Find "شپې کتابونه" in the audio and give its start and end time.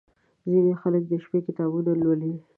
1.23-1.91